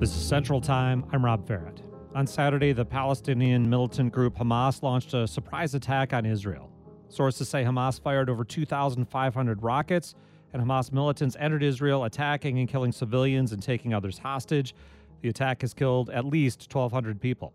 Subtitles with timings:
[0.00, 1.04] This is Central Time.
[1.12, 1.82] I'm Rob Ferrett.
[2.14, 6.70] On Saturday, the Palestinian militant group Hamas launched a surprise attack on Israel.
[7.10, 10.14] Sources say Hamas fired over 2,500 rockets,
[10.54, 14.74] and Hamas militants entered Israel, attacking and killing civilians and taking others hostage.
[15.20, 17.52] The attack has killed at least 1,200 people.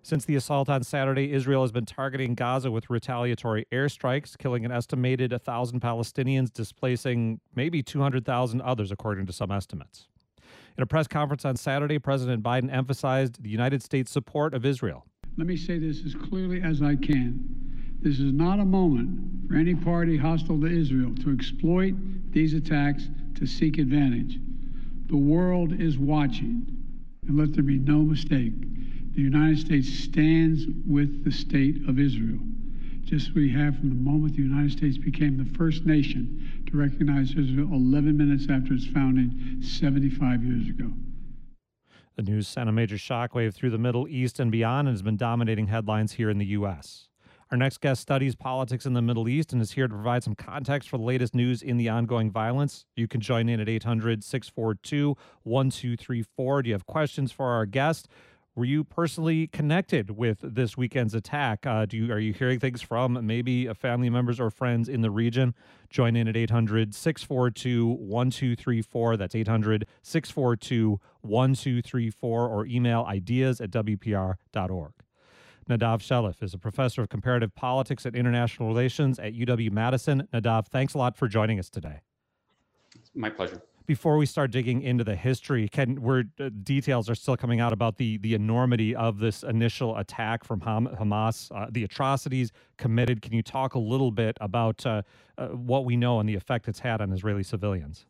[0.00, 4.72] Since the assault on Saturday, Israel has been targeting Gaza with retaliatory airstrikes, killing an
[4.72, 10.08] estimated 1,000 Palestinians, displacing maybe 200,000 others, according to some estimates.
[10.76, 15.06] In a press conference on Saturday, President Biden emphasized the United States' support of Israel.
[15.36, 17.44] Let me say this as clearly as I can.
[18.00, 21.94] This is not a moment for any party hostile to Israel to exploit
[22.32, 24.38] these attacks to seek advantage.
[25.06, 26.66] The world is watching,
[27.28, 28.52] and let there be no mistake
[29.14, 32.40] the United States stands with the state of Israel,
[33.04, 36.80] just as we have from the moment the United States became the first nation to
[36.80, 40.90] recognize Israel 11 minutes after its founding 75 years ago.
[42.16, 45.16] The news sent a major shockwave through the Middle East and beyond and has been
[45.16, 47.08] dominating headlines here in the U.S.
[47.50, 50.34] Our next guest studies politics in the Middle East and is here to provide some
[50.34, 52.86] context for the latest news in the ongoing violence.
[52.96, 56.62] You can join in at 800 642 1234.
[56.62, 58.08] Do you have questions for our guest?
[58.56, 61.66] Were you personally connected with this weekend's attack?
[61.66, 65.10] Uh, do you are you hearing things from maybe family members or friends in the
[65.10, 65.54] region?
[65.90, 69.16] Join in at 800 642 1234.
[69.16, 74.92] That's 800 642 1234 or email ideas at WPR.org.
[75.68, 80.28] Nadav Shelef is a professor of comparative politics and international relations at UW Madison.
[80.32, 82.02] Nadav, thanks a lot for joining us today.
[83.16, 87.36] My pleasure before we start digging into the history, can where uh, details are still
[87.36, 91.84] coming out about the the enormity of this initial attack from Ham, Hamas, uh, the
[91.84, 93.20] atrocities committed.
[93.20, 95.02] Can you talk a little bit about uh,
[95.36, 98.06] uh, what we know and the effect it's had on Israeli civilians?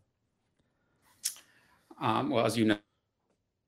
[2.01, 2.79] Um, well, as you know,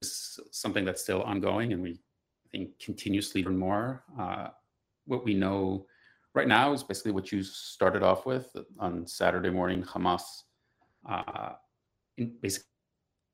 [0.01, 4.05] it's something that's still ongoing, and we I think continuously learn more.
[4.19, 4.49] Uh,
[5.07, 5.87] what we know
[6.35, 9.83] right now is basically what you started off with on Saturday morning.
[9.83, 10.23] Hamas
[11.09, 11.53] uh,
[12.17, 12.69] basically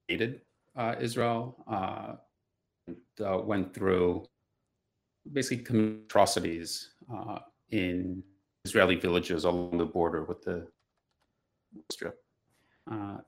[0.09, 0.41] hated
[0.77, 2.15] uh, Israel, uh,
[2.87, 4.27] and, uh, went through
[5.33, 7.39] basically atrocities uh,
[7.71, 8.23] in
[8.65, 10.67] Israeli villages along the border with the
[11.91, 12.19] Strip.
[12.91, 13.19] Uh,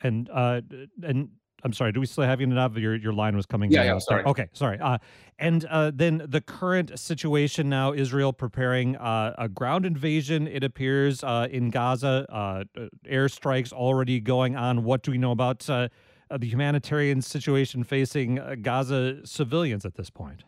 [0.00, 1.28] and and
[1.64, 1.92] I'm sorry.
[1.92, 2.78] Do we still have you, Nadav?
[2.78, 3.70] Your your line was coming.
[3.70, 3.98] Yeah, yeah.
[3.98, 4.24] Sorry.
[4.24, 4.78] Okay, sorry.
[4.80, 4.98] Uh,
[5.38, 10.48] and uh, then the current situation now: Israel preparing uh, a ground invasion.
[10.48, 12.26] It appears uh, in Gaza.
[12.28, 12.64] Uh,
[13.06, 14.82] airstrikes already going on.
[14.82, 15.88] What do we know about uh,
[16.36, 20.42] the humanitarian situation facing Gaza civilians at this point?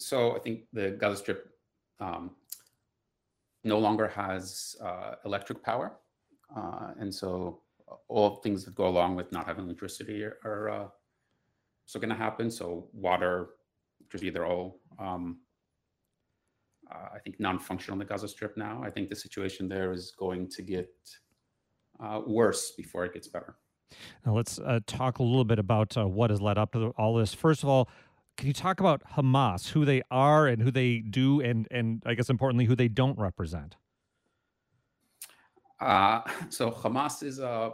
[0.00, 1.50] so I think the Gaza Strip
[1.98, 2.30] um,
[3.64, 4.74] no longer has
[5.24, 5.98] electric power,
[6.98, 7.60] and so
[8.08, 10.88] all things that go along with not having electricity are, are uh,
[11.86, 12.50] still going to happen.
[12.50, 13.50] So water,
[14.00, 15.40] electricity, they're all, um,
[16.90, 18.82] uh, I think, non-functional on the Gaza Strip now.
[18.84, 20.90] I think the situation there is going to get
[22.00, 23.56] uh, worse before it gets better.
[24.24, 27.14] Now let's uh, talk a little bit about uh, what has led up to all
[27.14, 27.32] this.
[27.32, 27.88] First of all,
[28.36, 32.14] can you talk about Hamas, who they are and who they do, and and I
[32.14, 33.76] guess importantly, who they don't represent?
[35.80, 37.72] Uh, so Hamas is a,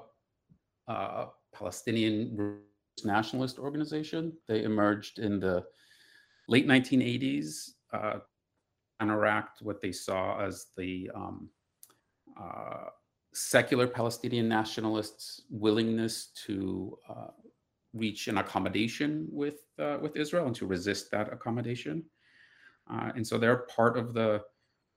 [0.88, 2.58] a, Palestinian
[3.04, 4.32] nationalist organization.
[4.48, 5.64] They emerged in the
[6.48, 8.18] late 1980s, uh,
[8.98, 11.48] counteract what they saw as the um,
[12.40, 12.86] uh,
[13.32, 17.28] secular Palestinian nationalists' willingness to uh,
[17.92, 22.04] reach an accommodation with uh, with Israel and to resist that accommodation.
[22.90, 24.42] Uh, and so they're part of the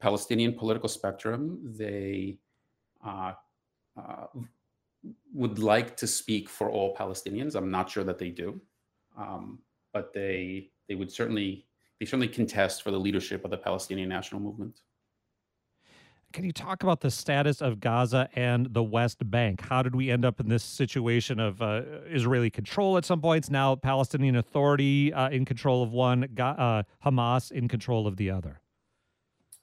[0.01, 1.73] Palestinian political spectrum.
[1.77, 2.39] They
[5.33, 7.55] would like to speak for all Palestinians.
[7.55, 8.59] I'm not sure that they do,
[9.17, 9.59] um,
[9.93, 11.65] but they they would certainly
[11.99, 14.81] they certainly contest for the leadership of the Palestinian national movement.
[16.33, 19.61] Can you talk about the status of Gaza and the West Bank?
[19.61, 23.49] How did we end up in this situation of uh, Israeli control at some points,
[23.49, 28.59] now Palestinian Authority uh, in control of one, uh, Hamas in control of the other?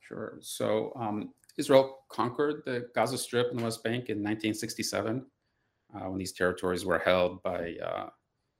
[0.00, 0.38] Sure.
[0.40, 5.24] So um, Israel conquered the Gaza Strip and the West Bank in 1967
[5.94, 8.08] uh, when these territories were held by uh,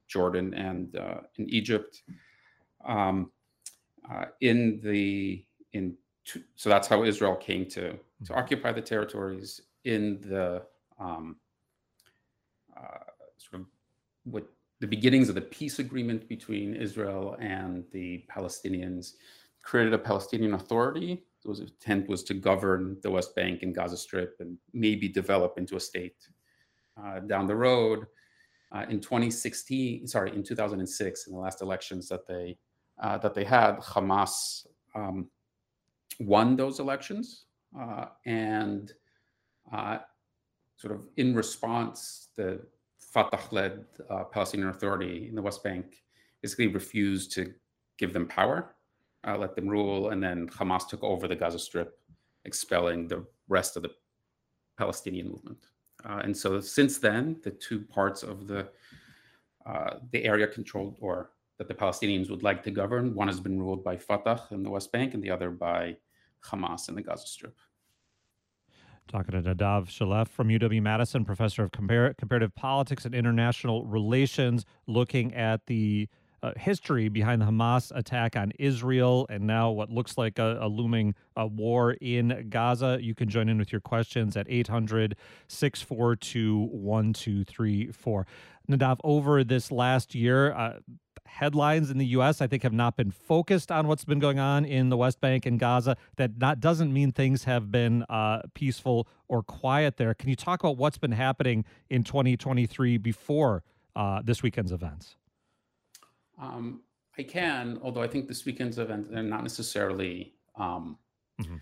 [0.09, 2.03] Jordan and uh, in Egypt.
[2.85, 3.31] Um,
[4.11, 8.35] uh, in the in two, so that's how Israel came to to mm-hmm.
[8.35, 10.63] occupy the territories in the
[10.99, 11.37] um,
[12.77, 13.05] uh,
[13.39, 13.67] sort of
[14.25, 14.47] what
[14.81, 19.15] the beginnings of the peace agreement between Israel and the Palestinians
[19.63, 24.37] created a Palestinian Authority was intent was to govern the West Bank and Gaza Strip
[24.41, 26.17] and maybe develop into a state
[27.03, 28.07] uh, down the road.
[28.73, 32.57] Uh, in 2016, sorry, in 2006, in the last elections that they
[33.03, 35.29] uh, that they had, Hamas um,
[36.21, 37.47] won those elections,
[37.79, 38.93] uh, and
[39.73, 39.99] uh,
[40.77, 42.61] sort of in response, the
[43.13, 46.03] Fatah-led uh, Palestinian Authority in the West Bank
[46.43, 47.53] basically refused to
[47.99, 48.75] give them power,
[49.27, 51.99] uh, let them rule, and then Hamas took over the Gaza Strip,
[52.45, 53.91] expelling the rest of the
[54.77, 55.59] Palestinian movement.
[56.05, 58.69] Uh, and so since then, the two parts of the
[59.67, 63.59] uh, the area controlled or that the Palestinians would like to govern, one has been
[63.59, 65.97] ruled by Fatah in the West Bank, and the other by
[66.45, 67.57] Hamas in the Gaza Strip.
[69.07, 74.65] Talking to Nadav Shelef from UW Madison, professor of compar- comparative politics and international relations,
[74.87, 76.09] looking at the
[76.45, 80.69] uh, history behind the Hamas attack on Israel and now what looks like a, a
[80.69, 82.99] looming uh, war in Gaza.
[83.01, 85.17] You can join in with your questions at 800
[85.49, 88.27] 642 1234.
[88.71, 90.81] Nadav, over this last year, uh,
[91.25, 92.43] headlines in the U.S.
[92.43, 95.47] I think have not been focused on what's been going on in the West Bank
[95.47, 95.97] and Gaza.
[96.17, 100.13] That not doesn't mean things have been uh, peaceful or quiet there.
[100.13, 103.63] Can you talk about what's been happening in 2023 before
[103.97, 105.17] uh, this weekend's events?
[106.41, 106.81] Um,
[107.19, 110.99] I can, although I think this weekend's events are not necessarily um,
[111.41, 111.57] mm-hmm.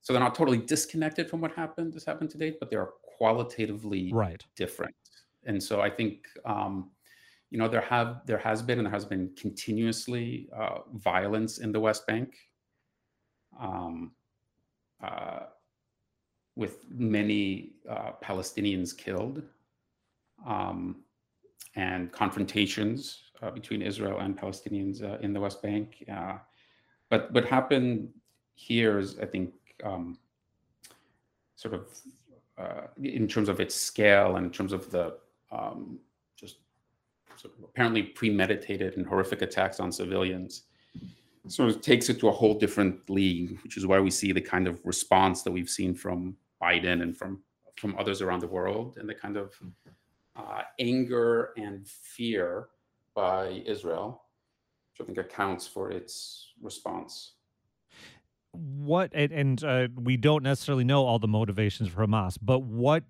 [0.00, 2.90] so they're not totally disconnected from what happened this happened to date, but they are
[3.16, 4.94] qualitatively right different.
[5.44, 6.90] And so I think um,
[7.50, 11.72] you know there have there has been and there has been continuously uh, violence in
[11.72, 12.36] the West Bank,
[13.58, 14.12] um,
[15.02, 15.46] uh,
[16.54, 19.42] with many uh, Palestinians killed,
[20.46, 21.02] um,
[21.76, 26.04] and confrontations between Israel and Palestinians uh, in the West Bank.
[26.12, 26.34] Uh,
[27.10, 28.08] but what happened
[28.54, 29.52] here is, I think,
[29.84, 30.18] um,
[31.56, 31.88] sort of
[33.02, 35.16] in terms of its scale and in terms of the
[35.50, 35.98] um,
[36.36, 36.58] just
[37.36, 40.62] sort of apparently premeditated and horrific attacks on civilians
[41.48, 44.40] sort of takes it to a whole different league, which is why we see the
[44.40, 47.42] kind of response that we've seen from Biden and from
[47.76, 49.54] from others around the world, and the kind of
[50.36, 52.68] uh, anger and fear
[53.14, 54.22] by Israel,
[54.92, 57.34] which I think accounts for its response
[58.52, 63.04] what and, and uh, we don't necessarily know all the motivations for Hamas, but what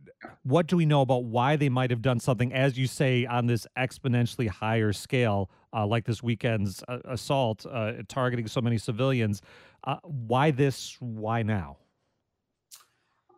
[0.44, 3.46] what do we know about why they might have done something, as you say, on
[3.46, 9.43] this exponentially higher scale, uh, like this weekend's uh, assault uh, targeting so many civilians?
[9.84, 10.96] Uh, why this?
[11.00, 11.78] Why now?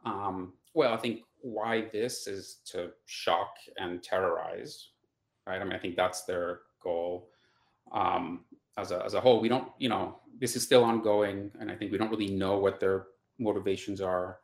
[0.04, 4.90] Um, well, I think why this is to shock and terrorize,
[5.46, 5.60] right?
[5.60, 7.30] I mean, I think that's their goal.
[7.92, 8.44] Um,
[8.76, 11.76] as a, as a whole, we don't, you know, this is still ongoing, and I
[11.76, 13.06] think we don't really know what their
[13.38, 14.38] motivations are.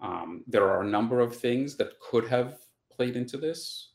[0.00, 2.58] Um, there are a number of things that could have
[2.90, 3.90] played into this.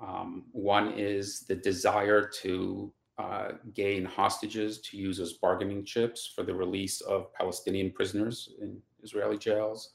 [0.00, 6.44] Um, one is the desire to uh, gain hostages to use as bargaining chips for
[6.44, 9.94] the release of Palestinian prisoners in Israeli jails.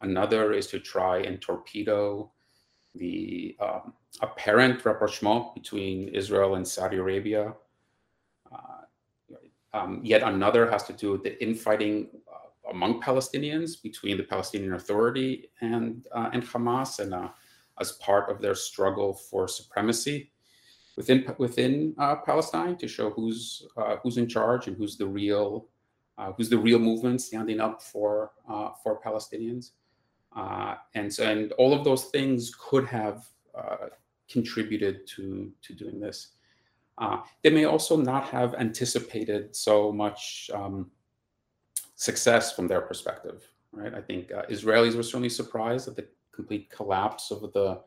[0.00, 2.32] Another is to try and torpedo
[2.94, 3.92] the um,
[4.22, 7.54] apparent rapprochement between Israel and Saudi Arabia.
[9.74, 14.74] Um, yet another has to do with the infighting uh, among Palestinians between the Palestinian
[14.74, 17.28] Authority and uh, and Hamas, and uh,
[17.80, 20.32] as part of their struggle for supremacy
[20.96, 25.68] within within uh, Palestine to show who's uh, who's in charge and who's the real
[26.16, 28.32] uh, who's the real movement standing up for
[28.82, 29.72] for Palestinians,
[30.94, 33.24] and so and all of those things could have
[34.30, 36.34] contributed to to doing this.
[36.98, 40.90] Uh, they may also not have anticipated so much um,
[41.94, 43.94] success from their perspective, right?
[43.94, 47.80] I think uh, Israelis were certainly surprised at the complete collapse of the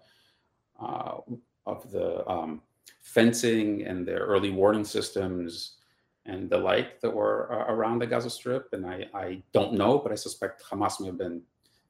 [0.79, 1.17] uh,
[1.65, 2.61] of the um,
[3.01, 5.77] fencing and the early warning systems
[6.25, 8.69] and the like that were uh, around the Gaza Strip.
[8.73, 11.41] And I, I don't know, but I suspect Hamas may have been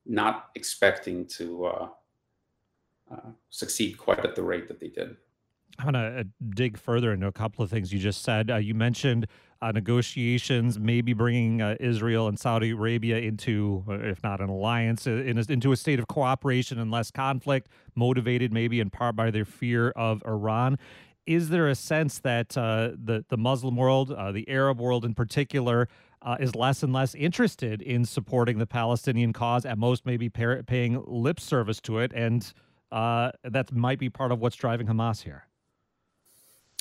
[0.06, 1.88] not expecting to uh,
[3.12, 5.16] uh, succeed quite at the rate that they did.
[5.80, 8.52] I want to uh, dig further into a couple of things you just said.
[8.52, 9.28] Uh, you mentioned
[9.62, 15.08] uh, negotiations, maybe bringing uh, Israel and Saudi Arabia into, uh, if not an alliance,
[15.08, 19.16] uh, in a, into a state of cooperation and less conflict, motivated maybe in part
[19.16, 20.78] by their fear of Iran.
[21.28, 25.88] Is there a sense that the the Muslim world, the Arab world in particular,
[26.40, 29.66] is less and less interested in supporting the Palestinian cause?
[29.66, 32.52] At most, maybe pay- paying lip service to it, and
[32.92, 35.48] that might be part of what's driving Hamas here.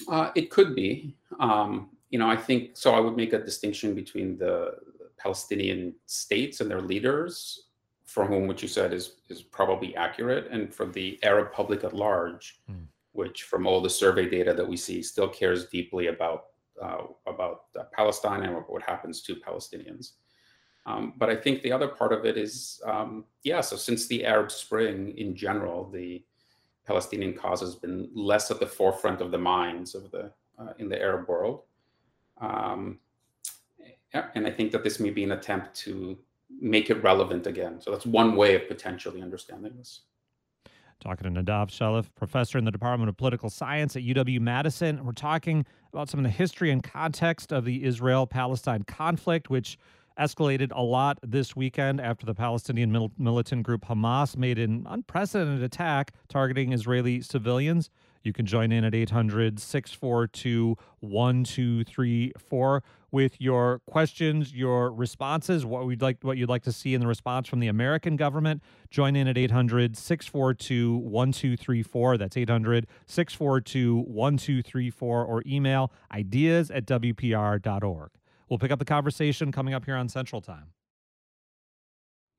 [0.09, 1.15] Uh, it could be.
[1.39, 2.93] Um, you know, I think so.
[2.93, 4.75] I would make a distinction between the
[5.17, 7.69] Palestinian states and their leaders,
[8.05, 11.95] for whom what you said is is probably accurate, and for the Arab public at
[11.95, 12.85] large, mm.
[13.13, 16.47] which from all the survey data that we see still cares deeply about
[16.83, 20.13] uh, about uh, Palestine and what happens to Palestinians.
[20.87, 23.61] Um, but I think the other part of it is, um, yeah.
[23.61, 26.25] So since the Arab Spring, in general, the
[26.87, 30.89] Palestinian cause has been less at the forefront of the minds of the uh, in
[30.89, 31.63] the Arab world.
[32.41, 32.99] Um,
[34.35, 36.19] and I think that this may be an attempt to
[36.61, 37.81] make it relevant again.
[37.81, 40.01] So that's one way of potentially understanding this.
[41.01, 45.03] Talking to Nadav Shelef, professor in the Department of Political Science at UW Madison.
[45.03, 45.65] We're talking
[45.95, 49.79] about some of the history and context of the Israel Palestine conflict, which
[50.19, 55.63] escalated a lot this weekend after the Palestinian mil- militant group Hamas made an unprecedented
[55.63, 57.89] attack targeting Israeli civilians.
[58.23, 66.03] You can join in at 800 642 1234 with your questions, your responses, what we'd
[66.03, 68.63] like what you'd like to see in the response from the American government.
[68.91, 72.19] Join in at 800 642 1234.
[72.19, 78.11] That's 800 642 1234 or email ideas at WPR.org.
[78.49, 80.73] We'll pick up the conversation coming up here on Central Time.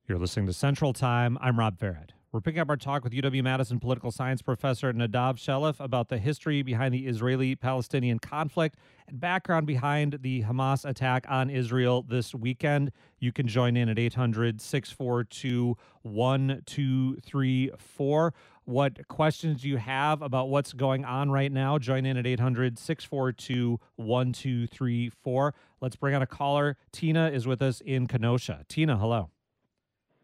[0.06, 1.38] You're listening to Central Time.
[1.40, 2.10] I'm Rob Ferrett.
[2.32, 6.16] We're picking up our talk with UW Madison political science professor Nadav Shelef about the
[6.16, 12.34] history behind the Israeli Palestinian conflict and background behind the Hamas attack on Israel this
[12.34, 12.90] weekend.
[13.18, 18.34] You can join in at 800 642 1234.
[18.64, 21.76] What questions do you have about what's going on right now?
[21.76, 25.54] Join in at 800 642 1234.
[25.82, 26.78] Let's bring on a caller.
[26.92, 28.64] Tina is with us in Kenosha.
[28.68, 29.31] Tina, hello.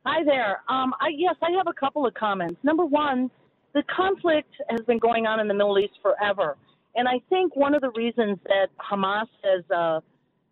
[0.07, 0.62] Hi there.
[0.69, 2.57] Um, I, yes, I have a couple of comments.
[2.62, 3.31] Number one,
[3.75, 6.57] the conflict has been going on in the Middle East forever,
[6.95, 10.00] and I think one of the reasons that Hamas has, uh,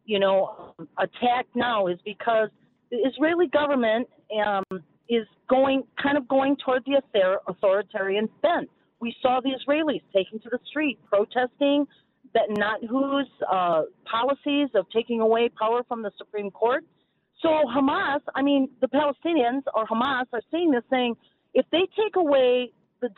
[0.04, 2.48] you know, attacked now is because
[2.90, 4.08] the Israeli government
[4.44, 4.64] um,
[5.08, 7.00] is going kind of going toward the
[7.48, 8.68] authoritarian bent.
[9.00, 11.86] We saw the Israelis taking to the street protesting
[12.34, 16.84] that Netanyahu's uh, policies of taking away power from the Supreme Court
[17.46, 21.14] so Hamas, I mean, the Palestinians or Hamas are seeing this saying,
[21.54, 23.08] if they take away the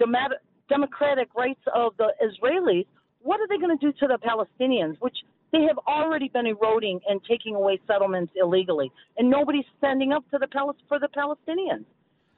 [0.68, 2.87] democratic rights of the Israelis,
[3.23, 5.16] what are they going to do to the Palestinians, which
[5.50, 10.38] they have already been eroding and taking away settlements illegally, and nobody's standing up to
[10.38, 10.47] the
[10.88, 11.87] for the Palestinians.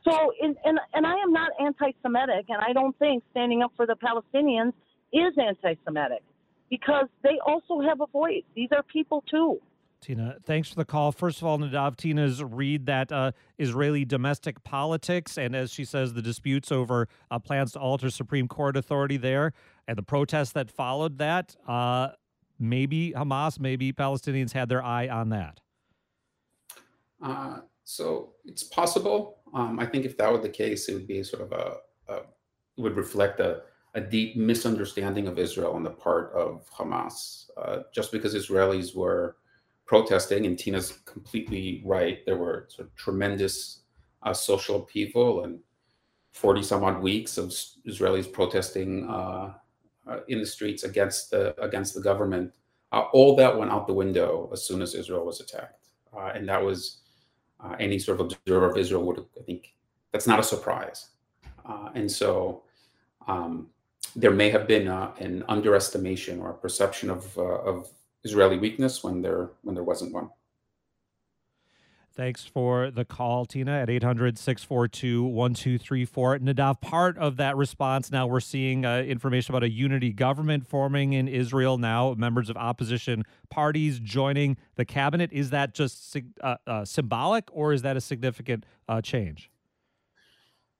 [0.08, 3.84] So, in, and and I am not anti-Semitic, and I don't think standing up for
[3.84, 4.72] the Palestinians
[5.12, 6.22] is anti-Semitic,
[6.70, 8.44] because they also have a voice.
[8.54, 9.60] These are people too.
[10.00, 11.12] Tina, thanks for the call.
[11.12, 16.14] First of all, Nadav, Tina's read that uh, Israeli domestic politics, and as she says,
[16.14, 19.52] the disputes over uh, plans to alter Supreme Court authority there,
[19.86, 21.54] and the protests that followed that.
[21.68, 22.10] Uh,
[22.58, 25.60] maybe Hamas, maybe Palestinians had their eye on that.
[27.22, 29.38] Uh, so it's possible.
[29.52, 31.76] Um, I think if that were the case, it would be sort of a,
[32.12, 32.20] a
[32.78, 33.62] would reflect a,
[33.94, 37.50] a deep misunderstanding of Israel on the part of Hamas.
[37.56, 39.36] Uh, just because Israelis were
[39.90, 42.24] protesting, and Tina's completely right.
[42.24, 43.80] There were sort of tremendous
[44.22, 45.58] uh, social upheaval and
[46.32, 49.54] 40 some odd weeks of Israelis protesting uh,
[50.06, 52.52] uh, in the streets against the against the government.
[52.92, 56.48] Uh, all that went out the window as soon as Israel was attacked, uh, and
[56.48, 56.98] that was
[57.58, 59.74] uh, any sort of observer of Israel would, I think,
[60.12, 61.08] that's not a surprise.
[61.96, 62.62] and so,
[63.26, 63.70] um,
[64.14, 64.86] there may have been
[65.26, 67.90] an underestimation or a perception of of
[68.24, 70.30] Israeli weakness when there when there wasn't one.
[72.12, 76.38] Thanks for the call, Tina, at 800 642 1234.
[76.40, 81.12] Nadav, part of that response now we're seeing uh, information about a unity government forming
[81.12, 85.32] in Israel now, members of opposition parties joining the cabinet.
[85.32, 89.50] Is that just uh, uh, symbolic or is that a significant uh, change?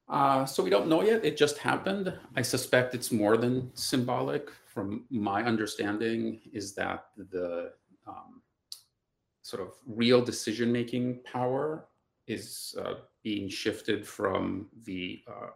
[0.09, 1.25] Uh, so we don't know yet.
[1.25, 2.13] It just happened.
[2.35, 7.73] I suspect it's more than symbolic from my understanding, is that the
[8.07, 8.41] um,
[9.43, 11.87] sort of real decision making power
[12.27, 15.51] is uh, being shifted from the uh,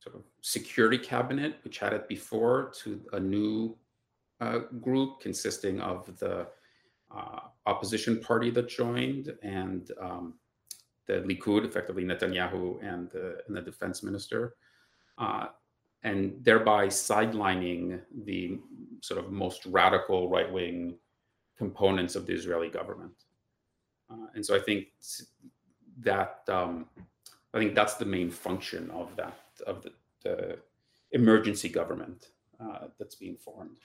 [0.00, 3.74] sort of security cabinet, which had it before, to a new
[4.40, 6.46] uh, group consisting of the
[7.16, 10.34] uh, opposition party that joined and um,
[11.06, 14.56] the Likud, effectively Netanyahu and the, and the defense minister.
[16.02, 18.58] And thereby sidelining the
[19.00, 20.96] sort of most radical right wing
[21.56, 23.12] components of the Israeli government.
[24.10, 24.86] Uh, and so I think
[26.00, 26.86] that um,
[27.52, 30.58] I think that's the main function of that of the, the
[31.12, 32.28] emergency government
[32.60, 33.78] uh, that's being formed.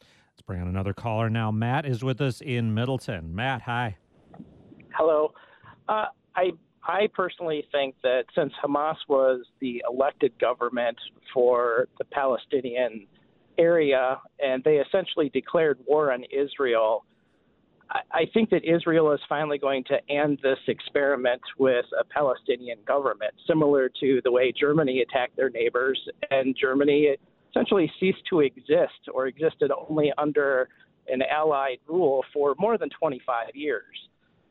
[0.00, 1.50] Let's bring on another caller now.
[1.50, 3.34] Matt is with us in Middleton.
[3.34, 3.96] Matt, hi.
[4.94, 5.32] Hello.
[5.88, 6.52] Uh, I
[6.88, 10.96] I personally think that since Hamas was the elected government
[11.34, 13.06] for the Palestinian
[13.58, 17.04] area and they essentially declared war on Israel,
[17.90, 22.78] I, I think that Israel is finally going to end this experiment with a Palestinian
[22.86, 27.16] government, similar to the way Germany attacked their neighbors, and Germany
[27.50, 30.70] essentially ceased to exist or existed only under
[31.08, 33.84] an allied rule for more than 25 years.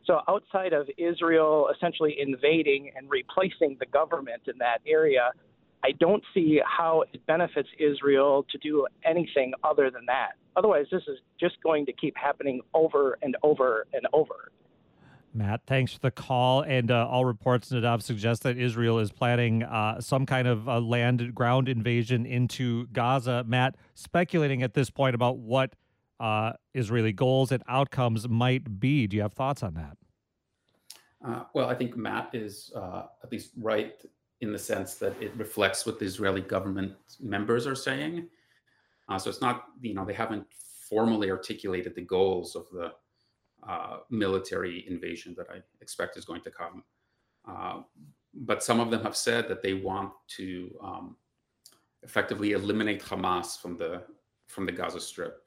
[0.08, 5.32] So, outside of Israel essentially invading and replacing the government in that area,
[5.84, 10.32] I don't see how it benefits Israel to do anything other than that.
[10.56, 14.52] Otherwise, this is just going to keep happening over and over and over.
[15.34, 16.62] Matt, thanks for the call.
[16.62, 20.80] And uh, all reports, Nadav, suggest that Israel is planning uh, some kind of uh,
[20.80, 23.44] land ground invasion into Gaza.
[23.46, 25.76] Matt, speculating at this point about what
[26.20, 29.08] uh, Israeli goals and outcomes might be.
[29.08, 29.98] Do you have thoughts on that?
[31.26, 33.96] Uh, well, I think Matt is uh, at least right
[34.42, 38.28] in the sense that it reflects what the Israeli government members are saying.
[39.10, 40.46] Uh, so it's not, you know, they haven't
[40.88, 42.92] formally articulated the goals of the
[43.68, 46.84] uh, military invasion that I expect is going to come.
[47.48, 47.82] Uh,
[48.34, 51.16] but some of them have said that they want to um,
[52.04, 54.04] effectively eliminate Hamas from the
[54.48, 55.42] from the Gaza Strip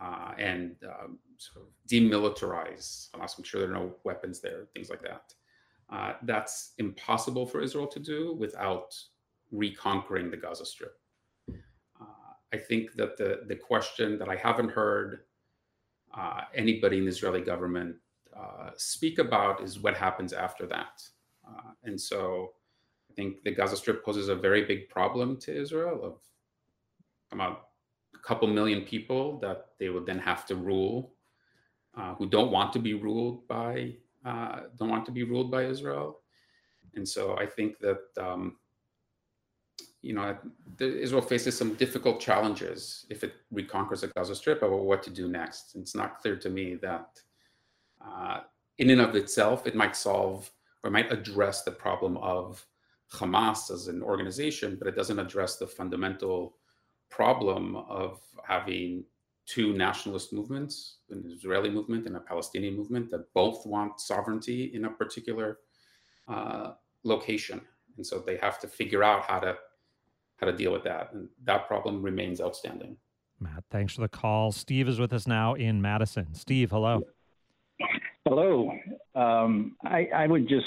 [0.00, 3.38] uh, and um, sort of demilitarize Hamas.
[3.38, 5.34] I'm sure there are no weapons there, things like that.
[5.90, 8.94] Uh, that's impossible for Israel to do without
[9.52, 10.98] reconquering the Gaza Strip.
[11.48, 15.20] Uh, I think that the the question that I haven't heard
[16.16, 17.96] uh, anybody in the Israeli government
[18.36, 21.02] uh, speak about is what happens after that.
[21.46, 22.52] Uh, and so,
[23.10, 26.20] I think the Gaza Strip poses a very big problem to Israel of
[28.16, 31.12] about couple million people that they would then have to rule,
[31.96, 33.94] uh, who don't want to be ruled by
[34.24, 36.20] uh, don't want to be ruled by Israel,
[36.94, 38.56] and so I think that um,
[40.02, 40.36] you know
[40.80, 45.28] Israel faces some difficult challenges if it reconquers the Gaza Strip about what to do
[45.28, 45.76] next.
[45.76, 47.20] It's not clear to me that
[48.04, 48.40] uh,
[48.78, 50.50] in and of itself it might solve
[50.82, 52.66] or might address the problem of
[53.12, 56.56] Hamas as an organization, but it doesn't address the fundamental
[57.10, 59.04] problem of having
[59.46, 64.84] two nationalist movements, an Israeli movement and a Palestinian movement that both want sovereignty in
[64.84, 65.58] a particular
[66.28, 66.72] uh,
[67.04, 67.60] location,
[67.96, 69.56] and so they have to figure out how to
[70.38, 72.96] how to deal with that, and that problem remains outstanding.
[73.40, 74.52] Matt, thanks for the call.
[74.52, 76.34] Steve is with us now in Madison.
[76.34, 77.02] Steve, hello.
[78.26, 78.70] Hello.
[79.14, 80.66] Um, I, I, would just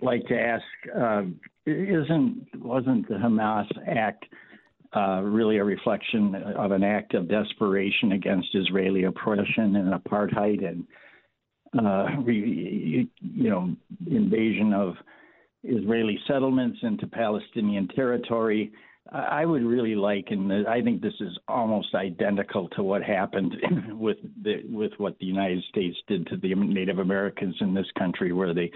[0.00, 0.64] like to ask:
[0.96, 1.22] uh,
[1.66, 4.26] Isn't wasn't the Hamas act
[4.96, 10.86] uh, really a reflection of an act of desperation against Israeli oppression and apartheid and
[11.78, 13.74] uh, re, you know
[14.10, 14.94] invasion of
[15.62, 18.72] Israeli settlements into Palestinian territory.
[19.10, 23.56] I would really like, and I think this is almost identical to what happened
[23.92, 28.32] with the, with what the United States did to the Native Americans in this country,
[28.32, 28.70] where they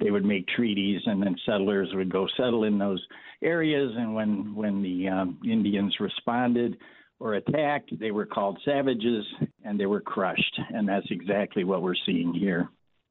[0.00, 3.04] they would make treaties, and then settlers would go settle in those
[3.42, 3.92] areas.
[3.96, 6.76] And when when the um, Indians responded
[7.20, 9.24] or attacked, they were called savages,
[9.64, 10.60] and they were crushed.
[10.72, 12.68] And that's exactly what we're seeing here.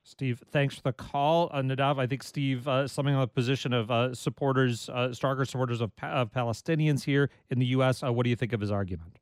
[0.07, 1.49] Steve, thanks for the call.
[1.51, 5.43] Uh, Nadav, I think Steve, uh, something on the position of uh, supporters, uh, stronger
[5.43, 8.01] supporters of, pa- of, Palestinians here in the U.S.
[8.01, 9.19] Uh, what do you think of his argument?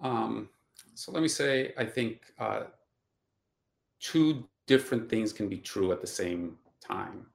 [0.00, 0.48] Um,
[0.94, 2.64] so let me say, I think uh,
[3.98, 7.26] two different things can be true at the same time.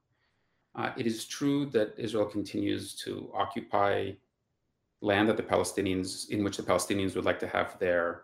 [0.75, 4.11] Uh, it is true that Israel continues to occupy
[5.01, 8.23] land that the Palestinians, in which the Palestinians would like to have their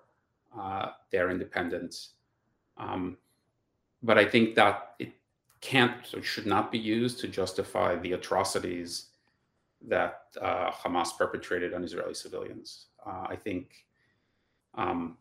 [0.57, 2.13] uh, their independence.
[2.77, 3.17] Um,
[4.01, 5.11] but I think that it
[5.61, 9.07] can't or should not be used to justify the atrocities
[9.87, 12.87] that uh, Hamas perpetrated on Israeli civilians.
[13.05, 13.85] Uh, I think
[14.75, 15.17] um,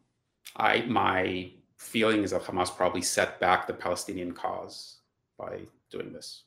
[0.57, 4.99] I my feeling is that Hamas probably set back the Palestinian cause
[5.39, 5.61] by
[5.91, 6.43] doing this.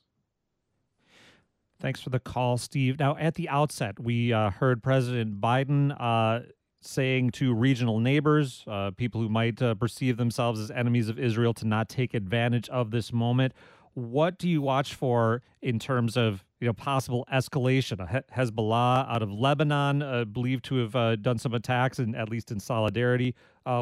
[1.79, 2.99] Thanks for the call, Steve.
[2.99, 6.41] Now, at the outset, we uh, heard President Biden uh,
[6.81, 11.55] saying to regional neighbors, uh, people who might uh, perceive themselves as enemies of Israel,
[11.55, 13.53] to not take advantage of this moment.
[13.93, 18.23] What do you watch for in terms of you know possible escalation?
[18.31, 22.51] Hezbollah out of Lebanon, uh, believed to have uh, done some attacks, and at least
[22.51, 23.33] in solidarity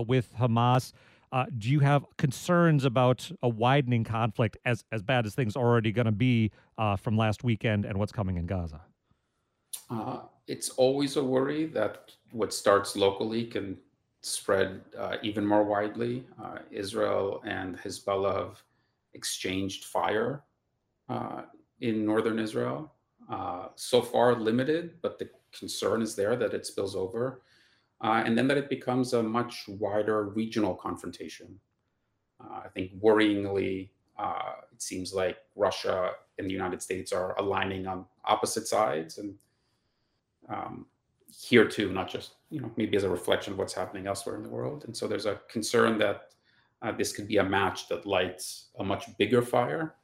[0.05, 0.93] with Hamas.
[1.31, 5.65] Uh, do you have concerns about a widening conflict as as bad as things are
[5.65, 8.81] already going to be uh, from last weekend and what's coming in Gaza?
[9.89, 13.77] Uh, it's always a worry that what starts locally can
[14.21, 16.25] spread uh, even more widely.
[16.43, 18.63] Uh, Israel and Hezbollah have
[19.13, 20.43] exchanged fire
[21.09, 21.43] uh,
[21.81, 22.91] in northern Israel.
[23.75, 27.41] So far, limited, but the concern is there that it spills over,
[28.01, 31.59] uh, and then that it becomes a much wider regional confrontation.
[32.41, 33.89] Uh, I think worryingly,
[34.79, 39.35] it seems like Russia and the United States are aligning on opposite sides, and
[40.47, 40.85] um,
[41.37, 44.43] here too, not just you know maybe as a reflection of what's happening elsewhere in
[44.43, 44.85] the world.
[44.85, 46.29] And so there's a concern that
[46.81, 49.95] uh, this could be a match that lights a much bigger fire.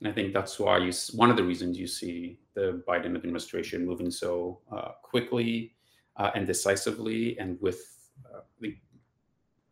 [0.00, 3.86] And I think that's why you one of the reasons you see the Biden administration
[3.86, 5.74] moving so uh, quickly
[6.16, 8.76] uh, and decisively, and with uh, the,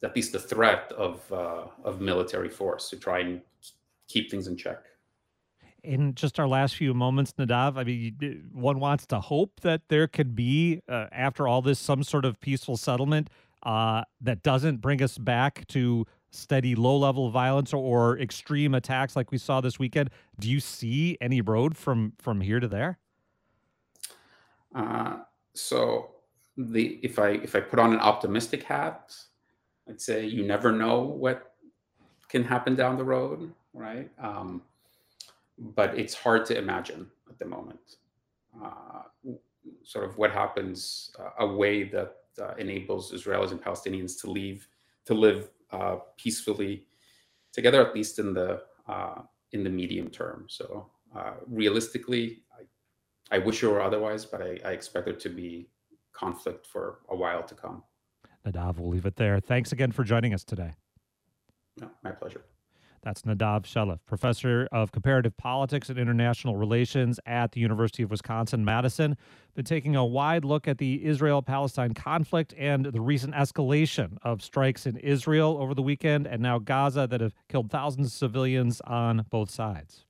[0.03, 3.41] at least the threat of uh, of military force to try and
[4.09, 4.85] keep things in check
[5.85, 10.07] in just our last few moments, Nadav, I mean, one wants to hope that there
[10.07, 13.31] could be, uh, after all this, some sort of peaceful settlement
[13.65, 19.17] uh, that doesn't bring us back to steady low level violence or, or extreme attacks
[19.17, 20.11] like we saw this weekend.
[20.39, 22.99] Do you see any road from from here to there?
[24.75, 25.19] Uh,
[25.53, 26.12] so
[26.57, 29.15] the if I if I put on an optimistic hat,
[29.89, 31.55] I'd say you never know what
[32.29, 34.11] can happen down the road, right?
[34.19, 34.63] Um,
[35.59, 37.97] but it's hard to imagine at the moment.
[38.63, 39.03] Uh,
[39.85, 44.69] sort of what happens uh, a way that uh, enables Israelis and Palestinians to leave
[45.05, 46.87] to live uh, peacefully
[47.53, 50.47] together, at least in the uh, in the medium term.
[50.49, 55.29] So uh, realistically, I, I, wish it were otherwise, but I, I expect there to
[55.29, 55.69] be
[56.13, 57.83] conflict for a while to come.
[58.47, 59.41] Nadav, we'll leave it there.
[59.41, 60.73] Thanks again for joining us today.
[61.81, 62.43] No, my pleasure.
[63.03, 68.65] That's Nadav Shelef, professor of comparative politics and international relations at the University of Wisconsin
[68.65, 69.17] Madison.
[69.57, 74.41] Been taking a wide look at the Israel Palestine conflict and the recent escalation of
[74.41, 78.81] strikes in Israel over the weekend and now Gaza that have killed thousands of civilians
[78.83, 80.05] on both sides.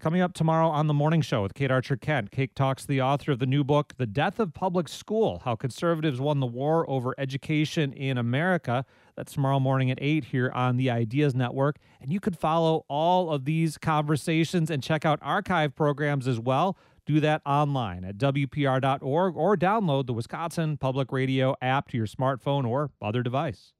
[0.00, 3.32] Coming up tomorrow on the morning show with Kate Archer Kent, Kate talks the author
[3.32, 7.16] of the new book, The Death of Public School How Conservatives Won the War Over
[7.18, 8.84] Education in America.
[9.16, 11.78] That's tomorrow morning at 8 here on the Ideas Network.
[12.00, 16.78] And you could follow all of these conversations and check out archive programs as well.
[17.04, 22.64] Do that online at WPR.org or download the Wisconsin Public Radio app to your smartphone
[22.68, 23.72] or other device.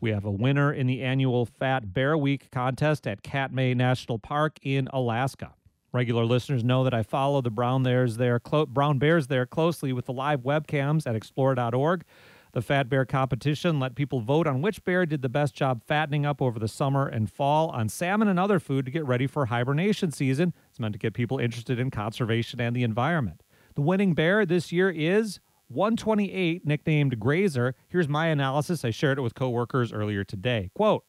[0.00, 4.58] We have a winner in the annual Fat Bear Week contest at Katmai National Park
[4.62, 5.54] in Alaska.
[5.92, 9.94] Regular listeners know that I follow the brown bears there, clo- brown bears there closely
[9.94, 12.04] with the live webcams at explore.org.
[12.52, 16.26] The Fat Bear competition let people vote on which bear did the best job fattening
[16.26, 19.46] up over the summer and fall on salmon and other food to get ready for
[19.46, 20.52] hibernation season.
[20.70, 23.42] It's meant to get people interested in conservation and the environment.
[23.74, 27.74] The winning bear this year is 128, nicknamed Grazer.
[27.88, 28.84] Here's my analysis.
[28.84, 30.70] I shared it with coworkers earlier today.
[30.74, 31.04] Quote,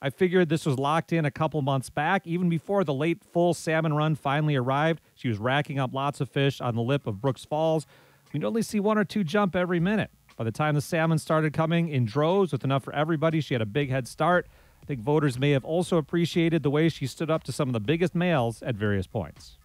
[0.00, 3.52] I figured this was locked in a couple months back, even before the late full
[3.52, 5.02] salmon run finally arrived.
[5.14, 7.86] She was racking up lots of fish on the lip of Brooks Falls.
[8.32, 10.10] We'd only see one or two jump every minute.
[10.36, 13.60] By the time the salmon started coming in droves with enough for everybody, she had
[13.60, 14.46] a big head start.
[14.80, 17.72] I think voters may have also appreciated the way she stood up to some of
[17.72, 19.57] the biggest males at various points.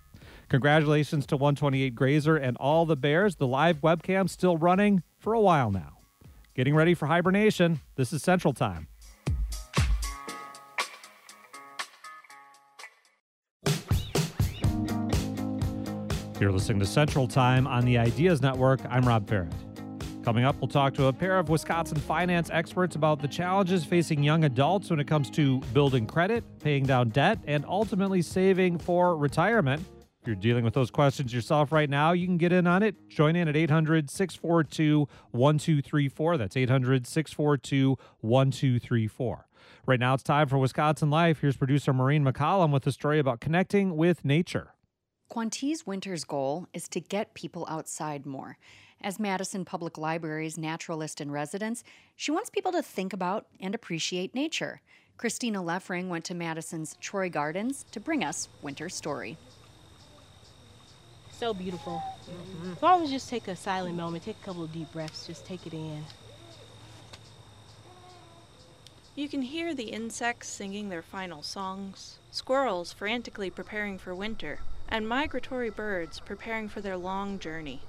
[0.53, 3.37] Congratulations to 128 Grazer and all the Bears.
[3.37, 5.97] The live webcam still running for a while now.
[6.53, 7.79] Getting ready for hibernation.
[7.95, 8.87] This is Central Time.
[16.39, 18.79] You're listening to Central Time on the Ideas Network.
[18.87, 19.51] I'm Rob Ferrett.
[20.23, 24.21] Coming up, we'll talk to a pair of Wisconsin finance experts about the challenges facing
[24.21, 29.17] young adults when it comes to building credit, paying down debt, and ultimately saving for
[29.17, 29.83] retirement.
[30.23, 33.09] If you're dealing with those questions yourself right now, you can get in on it.
[33.09, 36.38] Join in at 800 642 1234.
[36.38, 39.47] That's 800 642 1234.
[39.86, 41.41] Right now, it's time for Wisconsin Life.
[41.41, 44.75] Here's producer Maureen McCollum with a story about connecting with nature.
[45.29, 48.57] Quanti's Winter's goal is to get people outside more.
[49.01, 51.83] As Madison Public Library's naturalist in residence,
[52.15, 54.79] she wants people to think about and appreciate nature.
[55.17, 59.38] Christina Lieffring went to Madison's Troy Gardens to bring us Winter's story
[61.43, 62.01] so beautiful.
[62.79, 63.12] Mm-hmm.
[63.12, 66.06] Just take a silent moment, take a couple of deep breaths, just take it in.
[69.13, 75.06] You can hear the insects singing their final songs, squirrels frantically preparing for winter, and
[75.06, 77.82] migratory birds preparing for their long journey.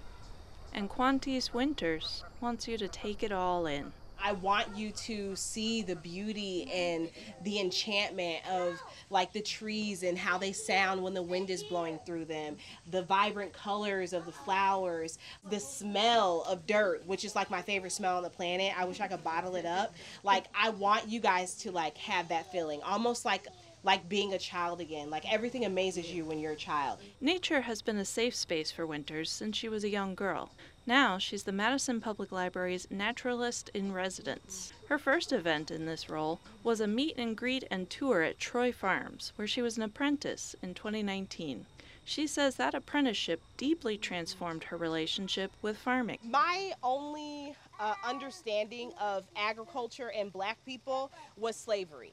[0.73, 3.93] And Quanti's Winters wants you to take it all in.
[4.25, 7.11] I want you to see the beauty and
[7.43, 11.99] the enchantment of like the trees and how they sound when the wind is blowing
[12.07, 12.57] through them,
[12.91, 15.19] the vibrant colors of the flowers,
[15.51, 18.73] the smell of dirt, which is like my favorite smell on the planet.
[18.79, 19.95] I wish I could bottle it up.
[20.23, 23.47] Like I want you guys to like have that feeling, almost like
[23.83, 25.11] like being a child again.
[25.11, 26.99] Like everything amazes you when you're a child.
[27.21, 30.51] Nature has been a safe space for Winters since she was a young girl.
[30.87, 34.75] Now she's the Madison Public Library's naturalist in residence.
[34.89, 38.71] Her first event in this role was a meet and greet and tour at Troy
[38.71, 41.65] Farms, where she was an apprentice in 2019.
[42.05, 46.19] She says that apprenticeship deeply transformed her relationship with farming.
[46.23, 52.13] My only uh, understanding of agriculture and black people was slavery.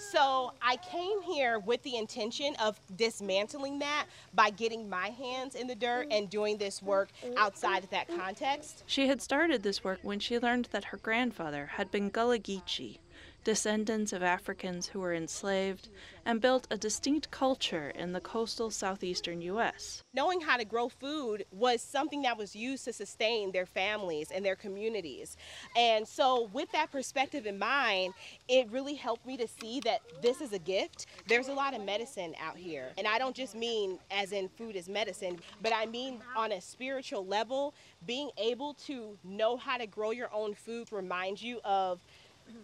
[0.00, 5.66] So I came here with the intention of dismantling that by getting my hands in
[5.66, 8.82] the dirt and doing this work outside of that context.
[8.86, 12.96] She had started this work when she learned that her grandfather had been Gullah Geechee,
[13.44, 15.88] descendants of Africans who were enslaved,
[16.24, 20.02] and built a distinct culture in the coastal southeastern U.S.
[20.14, 24.44] Knowing how to grow food was something that was used to sustain their families and
[24.44, 25.36] their communities.
[25.76, 28.14] And so, with that perspective in mind,
[28.48, 31.06] it really helped me to see that this is a gift.
[31.26, 32.88] There's a lot of medicine out here.
[32.98, 36.60] And I don't just mean as in food is medicine, but I mean on a
[36.60, 37.74] spiritual level,
[38.06, 42.00] being able to know how to grow your own food reminds you of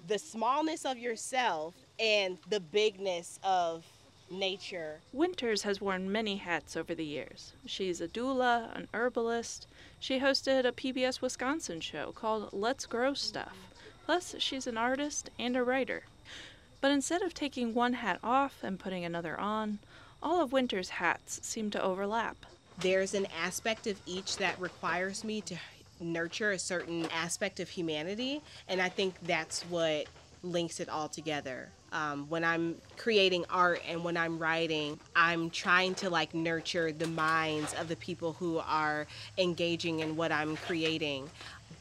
[0.06, 3.84] the smallness of yourself and the bigness of
[4.30, 5.00] nature.
[5.12, 7.52] Winters has worn many hats over the years.
[7.64, 9.66] She's a doula, an herbalist.
[10.00, 13.56] She hosted a PBS Wisconsin show called Let's Grow Stuff.
[14.04, 16.04] Plus, she's an artist and a writer.
[16.80, 19.78] But instead of taking one hat off and putting another on,
[20.22, 22.36] all of Winter's hats seem to overlap.
[22.78, 25.56] There's an aspect of each that requires me to
[26.00, 30.06] nurture a certain aspect of humanity, and I think that's what
[30.42, 31.68] links it all together.
[31.92, 37.06] Um, when I'm creating art and when I'm writing, I'm trying to like nurture the
[37.06, 39.06] minds of the people who are
[39.38, 41.30] engaging in what I'm creating.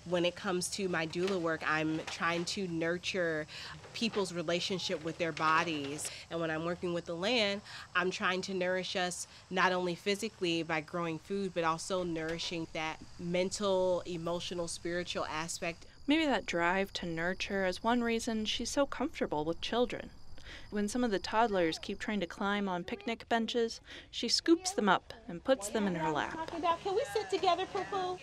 [0.06, 3.48] When it comes to my doula work, I'm trying to nurture
[3.96, 6.12] people's relationship with their bodies.
[6.30, 7.62] And when I'm working with the land,
[7.96, 12.98] I'm trying to nourish us not only physically by growing food, but also nourishing that
[13.18, 15.86] mental, emotional, spiritual aspect.
[16.06, 20.10] Maybe that drive to nurture is one reason she's so comfortable with children.
[20.70, 23.80] When some of the toddlers keep trying to climb on picnic benches,
[24.12, 26.52] she scoops them up and puts them in her lap.
[26.84, 28.18] Can we sit together, Poo Poo?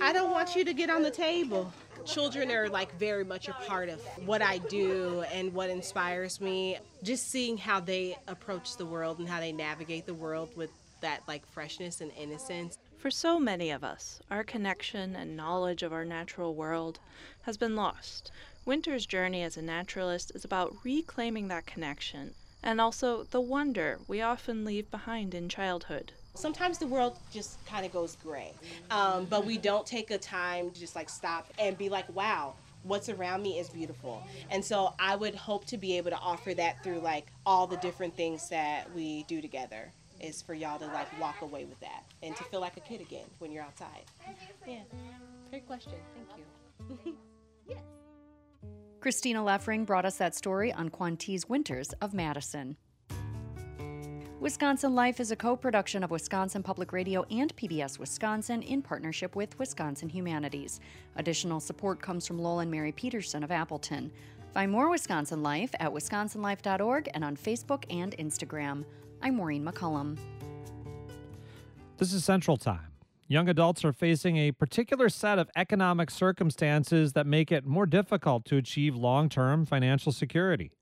[0.00, 1.72] I don't want you to get on the table.
[2.04, 6.78] Children are like very much a part of what I do and what inspires me.
[7.02, 11.22] Just seeing how they approach the world and how they navigate the world with that
[11.28, 12.78] like freshness and innocence.
[12.98, 16.98] For so many of us, our connection and knowledge of our natural world
[17.42, 18.30] has been lost.
[18.66, 24.20] Winter's journey as a naturalist is about reclaiming that connection and also the wonder we
[24.20, 26.12] often leave behind in childhood.
[26.34, 28.52] Sometimes the world just kind of goes gray,
[28.90, 32.54] um, but we don't take a time to just like stop and be like, wow,
[32.82, 34.22] what's around me is beautiful.
[34.50, 37.76] And so I would hope to be able to offer that through like all the
[37.78, 42.04] different things that we do together is for y'all to like walk away with that
[42.22, 44.04] and to feel like a kid again when you're outside.
[44.66, 44.80] Yeah,
[45.50, 45.94] great question.
[46.14, 47.16] Thank you.
[47.68, 47.78] yes.
[49.00, 52.76] Christina Lieffring brought us that story on Quanti's Winters of Madison.
[54.40, 59.36] Wisconsin Life is a co production of Wisconsin Public Radio and PBS Wisconsin in partnership
[59.36, 60.80] with Wisconsin Humanities.
[61.16, 64.10] Additional support comes from Lowell and Mary Peterson of Appleton.
[64.54, 68.86] Find more Wisconsin Life at wisconsinlife.org and on Facebook and Instagram.
[69.20, 70.16] I'm Maureen McCollum.
[71.98, 72.94] This is Central Time.
[73.28, 78.46] Young adults are facing a particular set of economic circumstances that make it more difficult
[78.46, 80.72] to achieve long term financial security.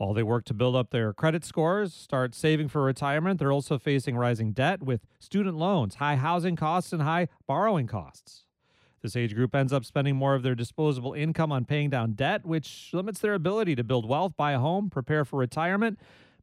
[0.00, 3.78] While they work to build up their credit scores, start saving for retirement, they're also
[3.78, 8.46] facing rising debt with student loans, high housing costs, and high borrowing costs.
[9.02, 12.46] This age group ends up spending more of their disposable income on paying down debt,
[12.46, 15.98] which limits their ability to build wealth, buy a home, prepare for retirement.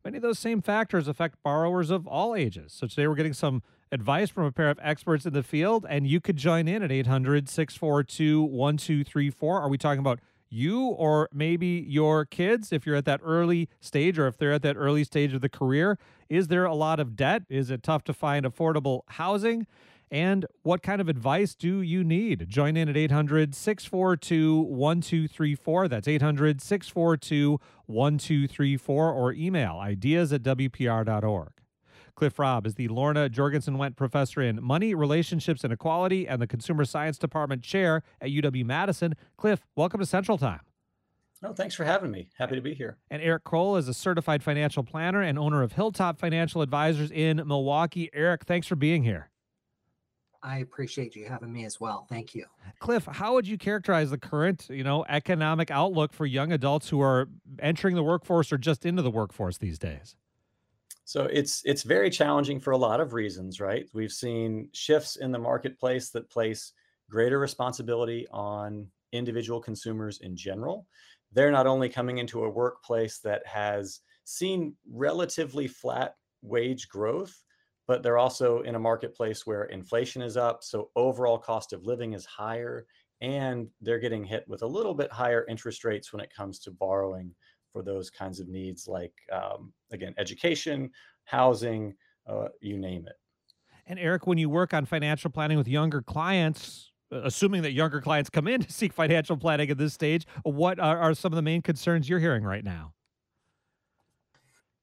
[0.06, 2.74] Many of those same factors affect borrowers of all ages.
[2.74, 6.06] So today we're getting some advice from a pair of experts in the field, and
[6.06, 9.62] you could join in at 800 642 1234.
[9.62, 14.18] Are we talking about you or maybe your kids if you're at that early stage
[14.18, 15.98] or if they're at that early stage of the career?
[16.30, 17.44] Is there a lot of debt?
[17.50, 19.68] Is it tough to find affordable housing?
[20.10, 22.48] And what kind of advice do you need?
[22.48, 25.88] Join in at 800 642 1234.
[25.90, 31.57] That's 800 642 1234 or email ideas at WPR.org.
[32.18, 36.48] Cliff Robb is the Lorna Jorgensen Wendt Professor in Money, Relationships, and Equality and the
[36.48, 39.14] Consumer Science Department Chair at UW Madison.
[39.38, 40.62] Cliff, welcome to Central Time.
[41.44, 42.30] Oh, thanks for having me.
[42.40, 42.98] Happy to be here.
[43.12, 47.38] And Eric Kroll is a certified financial planner and owner of Hilltop Financial Advisors in
[47.46, 48.10] Milwaukee.
[48.14, 49.30] Eric, thanks for being here.
[50.42, 52.08] I appreciate you having me as well.
[52.10, 52.46] Thank you.
[52.80, 57.00] Cliff, how would you characterize the current, you know, economic outlook for young adults who
[57.00, 60.16] are entering the workforce or just into the workforce these days?
[61.08, 63.88] So it's it's very challenging for a lot of reasons, right?
[63.94, 66.74] We've seen shifts in the marketplace that place
[67.10, 70.86] greater responsibility on individual consumers in general.
[71.32, 77.42] They're not only coming into a workplace that has seen relatively flat wage growth,
[77.88, 80.62] but they're also in a marketplace where inflation is up.
[80.62, 82.86] So overall cost of living is higher,
[83.22, 86.72] and they're getting hit with a little bit higher interest rates when it comes to
[86.72, 87.34] borrowing
[87.72, 90.92] for those kinds of needs, like, um, again, education,
[91.26, 91.94] housing,
[92.28, 93.16] uh, you name it.
[93.86, 98.30] And Eric, when you work on financial planning with younger clients, assuming that younger clients
[98.30, 101.42] come in to seek financial planning at this stage, what are, are some of the
[101.42, 102.94] main concerns you're hearing right now?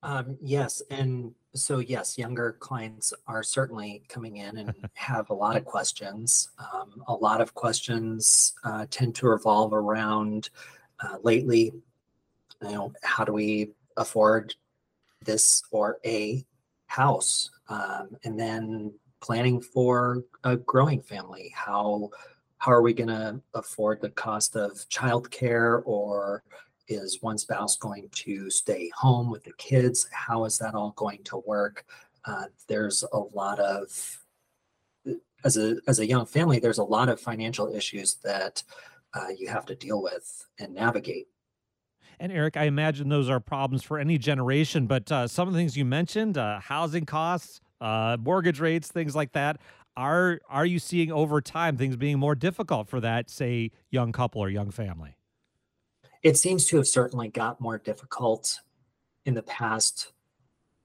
[0.03, 5.57] Um, yes, and so yes, younger clients are certainly coming in and have a lot
[5.57, 6.51] of questions.
[6.59, 10.51] Um, a lot of questions uh, tend to revolve around
[11.03, 11.73] uh, lately,
[12.65, 14.55] you know, how do we afford
[15.25, 16.45] this or a
[16.87, 21.53] house, um, and then planning for a growing family.
[21.55, 22.11] How
[22.59, 26.43] how are we going to afford the cost of childcare or
[26.89, 30.07] is one spouse going to stay home with the kids?
[30.13, 31.85] How is that all going to work?
[32.25, 34.19] Uh, there's a lot of
[35.45, 38.63] as a as a young family, there's a lot of financial issues that
[39.15, 41.29] uh, you have to deal with and navigate.
[42.21, 45.61] And Eric, I imagine those are problems for any generation, but uh, some of the
[45.61, 49.61] things you mentioned, uh, housing costs, uh, mortgage rates, things like that,
[49.97, 54.41] are are you seeing over time things being more difficult for that, say, young couple
[54.41, 55.17] or young family?
[56.25, 58.59] it seems to have certainly got more difficult
[59.27, 60.13] in the past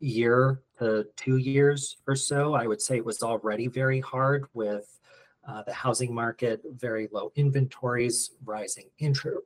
[0.02, 2.54] year to two years or so.
[2.54, 5.00] I would say it was already very hard with
[5.48, 8.89] uh, the housing market, very low inventories, rising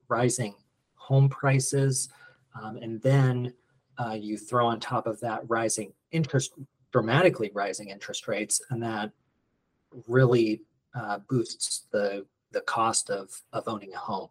[0.10, 0.56] rising
[1.04, 2.10] home prices,
[2.62, 3.54] um, and then
[3.98, 6.54] uh, you throw on top of that rising interest,
[6.92, 9.12] dramatically rising interest rates, and that
[10.08, 10.62] really
[10.96, 14.30] uh, boosts the the cost of of owning a home.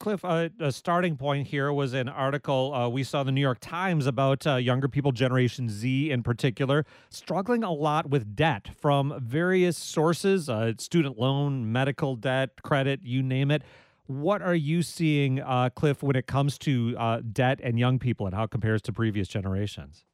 [0.00, 3.40] Cliff, uh, a starting point here was an article uh, we saw in the New
[3.40, 8.68] York Times about uh, younger people, Generation Z in particular, struggling a lot with debt
[8.76, 13.62] from various sources uh, student loan, medical debt, credit, you name it.
[14.08, 18.26] What are you seeing, uh, Cliff, when it comes to uh, debt and young people
[18.26, 20.04] and how it compares to previous generations?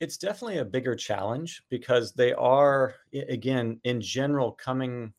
[0.00, 5.12] It's definitely a bigger challenge because they are, again, in general, coming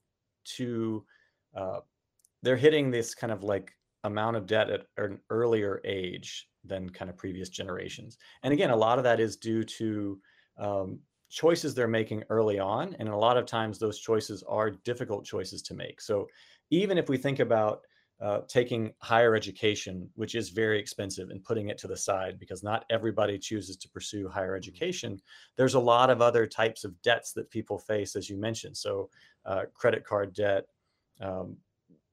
[0.56, 1.06] to
[2.42, 3.74] they're hitting this kind of like
[4.04, 8.18] amount of debt at an earlier age than kind of previous generations.
[8.44, 10.20] And again, a lot of that is due to
[10.58, 11.00] um,
[11.30, 12.96] choices they're making early on.
[13.00, 16.02] And a lot of times those choices are difficult choices to make.
[16.02, 16.28] So
[16.72, 17.82] even if we think about
[18.22, 22.62] uh, taking higher education, which is very expensive, and putting it to the side because
[22.64, 24.58] not everybody chooses to pursue higher mm-hmm.
[24.58, 25.20] education.
[25.58, 28.78] There's a lot of other types of debts that people face, as you mentioned.
[28.78, 29.10] So,
[29.46, 30.66] uh, credit card debt,
[31.20, 31.58] um,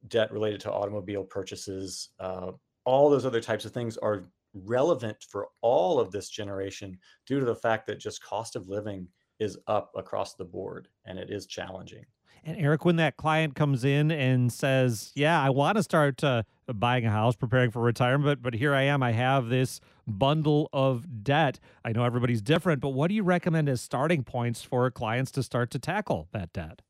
[0.09, 2.53] debt related to automobile purchases, uh,
[2.87, 7.44] all those other types of things are relevant for all of this generation due to
[7.44, 9.07] the fact that just cost of living
[9.38, 12.05] is up across the board and it is challenging.
[12.44, 16.44] And Eric, when that client comes in and says, "Yeah, I want to start uh,
[16.66, 19.03] buying a house, preparing for retirement, but here I am.
[19.03, 21.61] I have this bundle of debt.
[21.85, 25.42] I know everybody's different, but what do you recommend as starting points for clients to
[25.42, 26.83] start to tackle that debt?"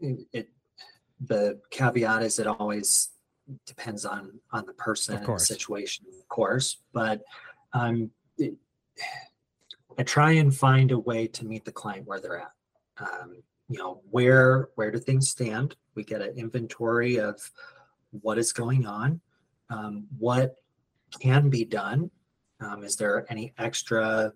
[0.00, 0.48] It
[1.20, 3.10] the caveat is it always
[3.66, 6.78] depends on on the person and the situation, of course.
[6.92, 7.22] But
[7.72, 8.54] um, it,
[9.98, 12.52] I try and find a way to meet the client where they're at.
[12.98, 15.76] Um, you know, where where do things stand?
[15.94, 17.50] We get an inventory of
[18.10, 19.20] what is going on,
[19.70, 20.56] um, what
[21.20, 22.10] can be done.
[22.60, 24.32] Um, is there any extra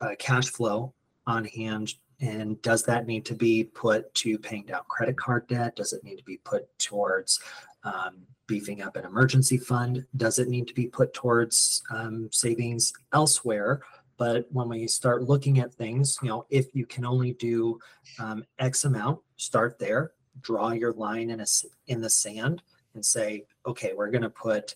[0.00, 0.94] uh, cash flow
[1.26, 5.76] on hand and does that need to be put to paying down credit card debt?
[5.76, 7.40] Does it need to be put towards
[7.84, 10.04] um, beefing up an emergency fund?
[10.16, 13.82] Does it need to be put towards um, savings elsewhere?
[14.18, 17.78] But when we start looking at things, you know, if you can only do
[18.18, 21.46] um, X amount, start there, draw your line in a
[21.86, 22.62] in the sand,
[22.94, 24.74] and say, okay, we're going to put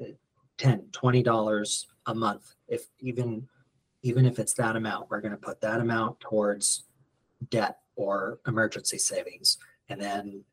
[0.00, 0.06] uh,
[0.58, 3.48] 10 20 dollars a month if even
[4.02, 6.84] even if it's that amount, we're going to put that amount towards
[7.48, 9.56] debt or emergency savings.
[9.88, 10.44] And then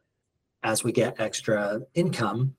[0.64, 2.56] as we get extra income,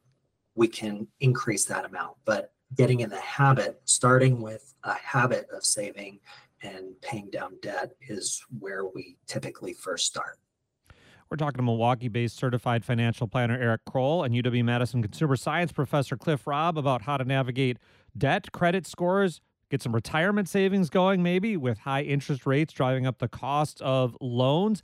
[0.55, 2.17] we can increase that amount.
[2.27, 6.20] But getting in the habit, starting with a habit of saving
[6.62, 10.39] and paying down debt is where we typically first start.
[11.29, 15.73] We're talking to Milwaukee based certified financial planner Eric Kroll and UW Madison consumer science
[15.73, 17.79] professor Cliff Robb about how to navigate
[18.16, 23.18] debt, credit scores, get some retirement savings going, maybe with high interest rates driving up
[23.18, 24.83] the cost of loans.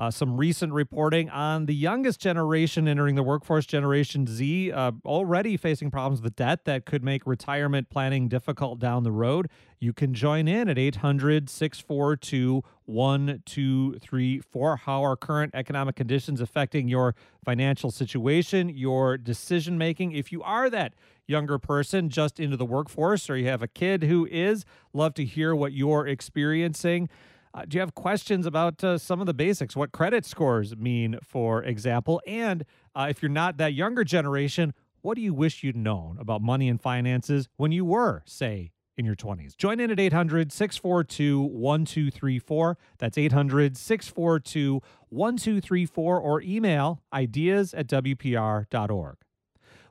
[0.00, 5.58] Uh, some recent reporting on the youngest generation entering the workforce, Generation Z, uh, already
[5.58, 9.50] facing problems with debt that could make retirement planning difficult down the road.
[9.78, 14.76] You can join in at 800 642 1234.
[14.76, 20.12] How are current economic conditions affecting your financial situation, your decision making?
[20.12, 20.94] If you are that
[21.26, 25.26] younger person just into the workforce or you have a kid who is, love to
[25.26, 27.10] hear what you're experiencing.
[27.52, 29.74] Uh, do you have questions about uh, some of the basics?
[29.74, 32.20] What credit scores mean, for example?
[32.26, 34.72] And uh, if you're not that younger generation,
[35.02, 39.04] what do you wish you'd known about money and finances when you were, say, in
[39.04, 39.56] your 20s?
[39.56, 42.78] Join in at 800 642 1234.
[42.98, 49.16] That's 800 642 1234 or email ideas at WPR.org.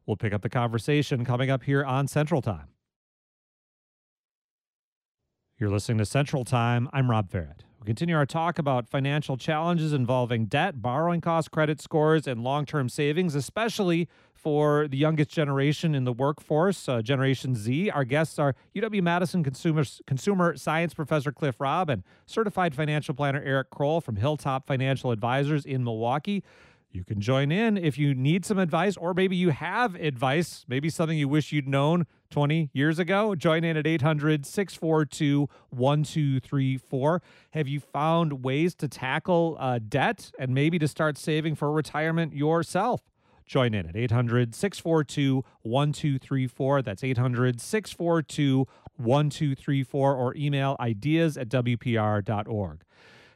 [0.05, 2.69] We'll pick up the conversation coming up here on Central Time.
[5.59, 6.87] You're listening to Central Time.
[6.93, 7.65] I'm Rob Ferrett.
[7.81, 12.65] We continue our talk about financial challenges involving debt, borrowing costs, credit scores, and long
[12.65, 17.89] term savings, especially for the youngest generation in the workforce, uh, Generation Z.
[17.89, 23.43] Our guests are UW Madison consumer, consumer science professor Cliff Robb and certified financial planner
[23.43, 26.41] Eric Kroll from Hilltop Financial Advisors in Milwaukee.
[26.91, 30.89] You can join in if you need some advice, or maybe you have advice, maybe
[30.89, 33.35] something you wish you'd known 20 years ago.
[33.35, 37.21] Join in at 800 642 1234.
[37.51, 42.33] Have you found ways to tackle uh, debt and maybe to start saving for retirement
[42.33, 43.01] yourself?
[43.45, 46.81] Join in at 800 642 1234.
[46.81, 52.83] That's 800 642 1234 or email ideas at WPR.org.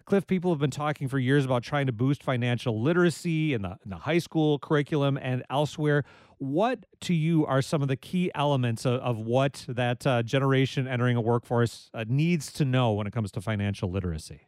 [0.05, 3.77] Cliff, people have been talking for years about trying to boost financial literacy in the,
[3.83, 6.03] in the high school curriculum and elsewhere.
[6.39, 10.87] What to you are some of the key elements of, of what that uh, generation
[10.87, 14.47] entering a workforce uh, needs to know when it comes to financial literacy?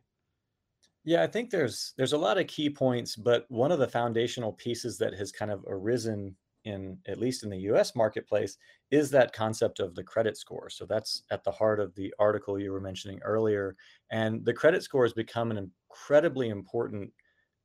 [1.05, 4.53] Yeah, I think there's there's a lot of key points, but one of the foundational
[4.53, 6.35] pieces that has kind of arisen
[6.65, 8.57] in at least in the US marketplace
[8.91, 10.69] is that concept of the credit score.
[10.69, 13.75] So that's at the heart of the article you were mentioning earlier.
[14.11, 17.11] And the credit score has become an incredibly important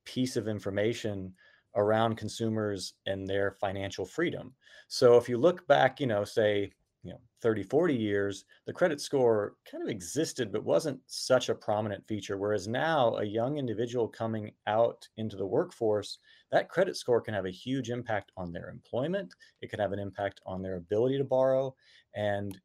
[0.04, 1.34] piece of information
[1.76, 4.54] around consumers and their financial freedom.
[4.88, 6.72] So if you look back, you know, say
[7.02, 11.54] you know 30 40 years the credit score kind of existed but wasn't such a
[11.54, 16.18] prominent feature whereas now a young individual coming out into the workforce
[16.52, 19.98] that credit score can have a huge impact on their employment it can have an
[19.98, 21.74] impact on their ability to borrow
[22.14, 22.60] and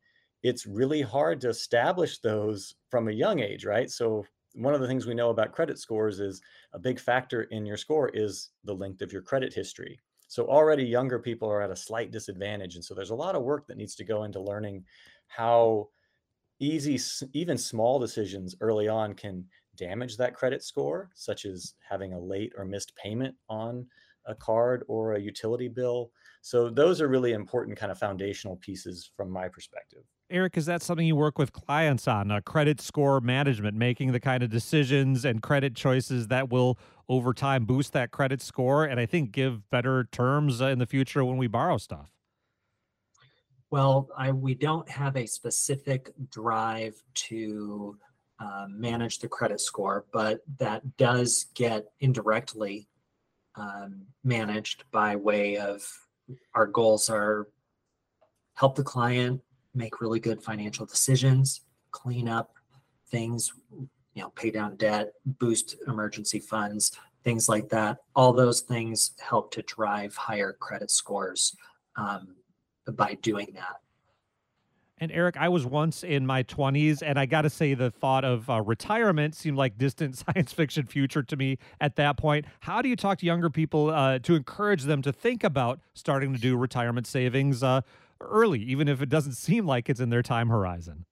[0.48, 4.88] it's really hard to establish those from a young age right so one of the
[4.88, 6.42] things we know about credit scores is
[6.74, 10.84] a big factor in your score is the length of your credit history so already
[10.84, 12.76] younger people are at a slight disadvantage.
[12.76, 14.84] And so there's a lot of work that needs to go into learning
[15.28, 15.90] how
[16.60, 17.00] easy,
[17.34, 22.54] even small decisions early on can damage that credit score, such as having a late
[22.58, 23.86] or missed payment on
[24.26, 26.12] a card or a utility bill.
[26.42, 30.04] So those are really important kind of foundational pieces from my perspective.
[30.32, 32.32] Eric, is that something you work with clients on?
[32.32, 37.32] Uh, credit score management, making the kind of decisions and credit choices that will over
[37.32, 41.24] time boost that credit score and I think give better terms uh, in the future
[41.24, 42.10] when we borrow stuff?
[43.70, 47.98] Well, I, we don't have a specific drive to
[48.40, 52.88] uh, manage the credit score, but that does get indirectly
[53.56, 55.88] um, managed by way of
[56.56, 57.48] our goals are
[58.56, 59.42] help the client
[59.76, 61.62] make really good financial decisions,
[61.92, 62.56] clean up
[63.10, 63.54] things,
[64.14, 67.98] you know, pay down debt, boost emergency funds, things like that.
[68.16, 71.56] All those things help to drive higher credit scores
[71.98, 72.36] um,
[72.94, 73.82] by doing that.
[74.98, 78.24] And Eric, I was once in my 20s, and I got to say, the thought
[78.24, 82.46] of uh, retirement seemed like distant science fiction future to me at that point.
[82.62, 86.34] How do you talk to younger people uh, to encourage them to think about starting
[86.34, 87.82] to do retirement savings uh,
[88.22, 91.06] early, even if it doesn't seem like it's in their time horizon?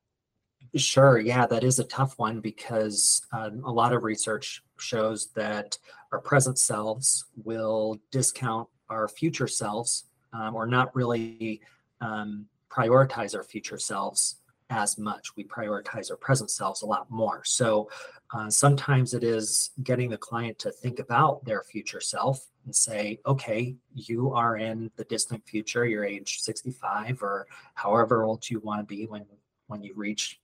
[0.76, 1.20] Sure.
[1.20, 5.78] Yeah, that is a tough one because um, a lot of research shows that
[6.12, 11.62] our present selves will discount our future selves um, or not really
[12.01, 14.38] um, prioritize our future selves
[14.72, 15.36] as much.
[15.36, 17.43] We prioritize our present selves a lot more.
[17.45, 17.89] So
[18.34, 23.20] uh, sometimes it is getting the client to think about their future self and say,
[23.26, 28.80] okay, you are in the distant future, you're age 65 or however old you want
[28.80, 29.26] to be when
[29.68, 30.39] when you reach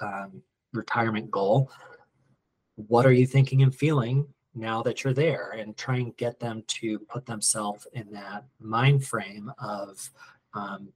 [0.00, 0.42] um,
[0.72, 1.70] retirement goal.
[2.76, 5.52] What are you thinking and feeling now that you're there?
[5.52, 10.10] And try and get them to put themselves in that mind frame of
[10.52, 10.88] um,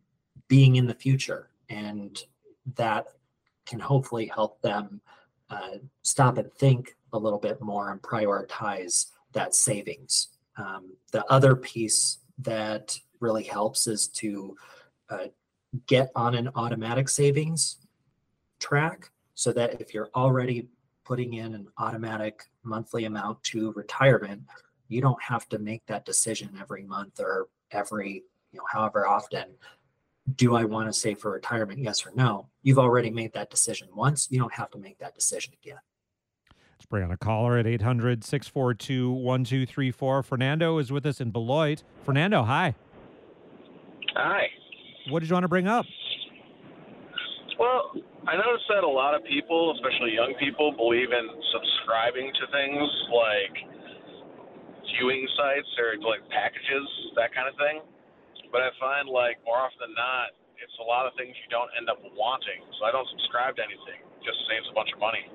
[0.48, 2.22] being in the future and
[2.74, 3.06] that
[3.66, 5.00] can hopefully help them
[5.48, 10.28] uh, stop and think a little bit more and prioritize that savings.
[10.56, 14.56] Um, the other piece that really helps is to
[15.08, 15.26] uh,
[15.86, 17.78] get on an automatic savings
[18.58, 20.68] track so that if you're already
[21.04, 24.42] putting in an automatic monthly amount to retirement,
[24.88, 29.46] you don't have to make that decision every month or every, you know, however often
[30.36, 31.80] do I want to save for retirement?
[31.80, 32.48] Yes or no.
[32.62, 34.28] You've already made that decision once.
[34.30, 35.78] You don't have to make that decision again.
[36.80, 40.24] Let's bring on a caller at 800 642 1234.
[40.24, 41.84] Fernando is with us in Beloit.
[42.08, 42.72] Fernando, hi.
[44.16, 44.48] Hi.
[45.12, 45.84] What did you want to bring up?
[47.60, 47.92] Well,
[48.24, 52.88] I noticed that a lot of people, especially young people, believe in subscribing to things
[53.12, 53.54] like
[54.96, 56.88] viewing sites or like packages,
[57.20, 57.84] that kind of thing.
[58.48, 61.68] But I find like more often than not, it's a lot of things you don't
[61.76, 62.64] end up wanting.
[62.80, 64.00] So I don't subscribe to anything.
[64.00, 65.28] It just saves a bunch of money.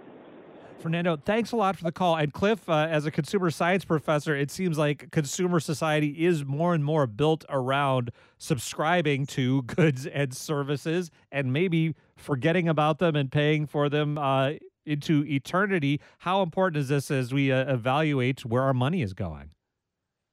[0.80, 2.16] Fernando, thanks a lot for the call.
[2.16, 6.74] And Cliff, uh, as a consumer science professor, it seems like consumer society is more
[6.74, 13.32] and more built around subscribing to goods and services and maybe forgetting about them and
[13.32, 14.52] paying for them uh,
[14.86, 16.00] into eternity.
[16.20, 19.52] How important is this as we uh, evaluate where our money is going?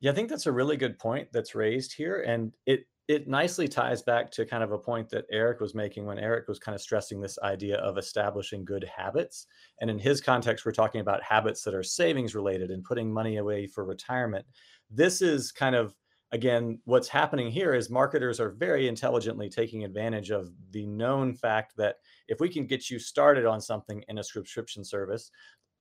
[0.00, 2.22] Yeah, I think that's a really good point that's raised here.
[2.22, 6.06] And it it nicely ties back to kind of a point that Eric was making
[6.06, 9.46] when Eric was kind of stressing this idea of establishing good habits.
[9.80, 13.38] And in his context, we're talking about habits that are savings related and putting money
[13.38, 14.46] away for retirement.
[14.90, 15.94] This is kind of
[16.30, 21.74] again what's happening here is marketers are very intelligently taking advantage of the known fact
[21.76, 21.96] that
[22.28, 25.30] if we can get you started on something in a subscription service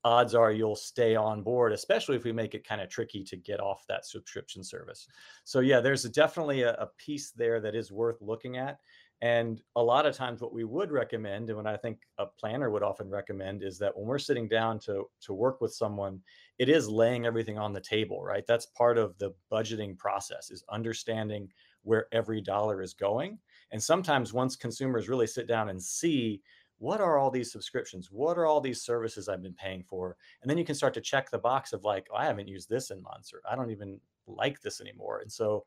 [0.04, 3.38] odds are you'll stay on board, especially if we make it kind of tricky to
[3.38, 5.08] get off that subscription service.
[5.44, 8.80] So, yeah, there's definitely a, a, piece there that is worth looking at.
[9.22, 12.72] And a lot of times, what we would recommend, and what I think a planner
[12.72, 16.22] would often recommend, is that when we're sitting down to to work with someone,
[16.58, 18.46] it is laying everything on the table, right?
[18.48, 21.50] That's part of the budgeting process is understanding
[21.84, 23.38] where every dollar is going.
[23.72, 26.42] And sometimes, once consumers really sit down and see
[26.82, 28.10] what are all these subscriptions?
[28.12, 30.18] What are all these services I've been paying for?
[30.42, 32.70] And then you can start to check the box of like, oh, I haven't used
[32.70, 35.20] this in months, or I don't even like this anymore.
[35.20, 35.64] And so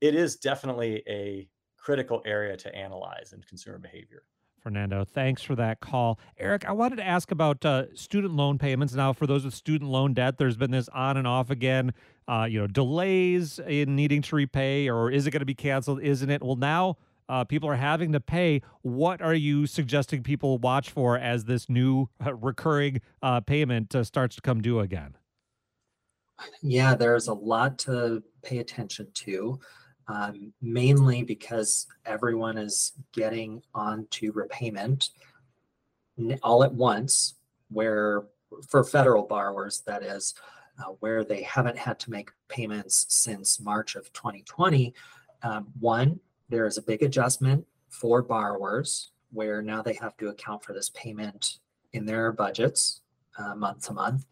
[0.00, 4.24] it is definitely a critical area to analyze in consumer behavior.
[4.58, 6.18] Fernando, thanks for that call.
[6.36, 8.92] Eric, I wanted to ask about uh, student loan payments.
[8.92, 11.94] Now, for those with student loan debt, there's been this on and off again,
[12.26, 16.02] uh, you know, delays in needing to repay, or is it going to be canceled?
[16.02, 16.42] Isn't it?
[16.42, 16.96] Well, now
[17.28, 18.62] uh, people are having to pay.
[18.82, 24.04] What are you suggesting people watch for as this new uh, recurring uh, payment uh,
[24.04, 25.16] starts to come due again?
[26.62, 29.58] Yeah, there's a lot to pay attention to,
[30.08, 35.10] um, mainly because everyone is getting onto repayment
[36.42, 37.34] all at once,
[37.70, 38.24] where
[38.68, 40.34] for federal borrowers, that is,
[40.78, 44.94] uh, where they haven't had to make payments since March of 2020.
[45.42, 50.64] Um, one, there is a big adjustment for borrowers where now they have to account
[50.64, 51.58] for this payment
[51.92, 53.00] in their budgets
[53.38, 54.26] uh, month to month.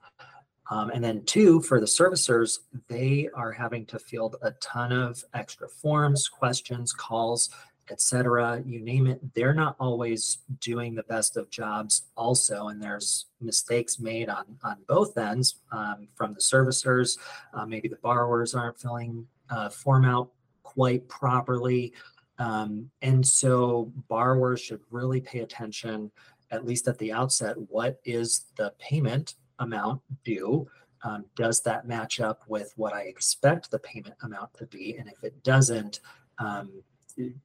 [0.71, 5.23] Um, and then two, for the servicers, they are having to field a ton of
[5.35, 7.51] extra forms, questions, calls,
[7.91, 8.63] etc.
[8.65, 9.21] You name it.
[9.35, 14.79] They're not always doing the best of jobs also, and there's mistakes made on on
[14.89, 17.19] both ends um, from the servicers.
[17.53, 20.31] Uh, maybe the borrowers aren't filling uh, form out
[20.75, 21.93] quite properly.
[22.39, 26.11] Um, and so borrowers should really pay attention,
[26.51, 30.69] at least at the outset, what is the payment amount due?
[31.05, 34.97] Um, does that match up with what I expect the payment amount to be?
[34.97, 36.01] And if it doesn't,
[36.39, 36.83] um,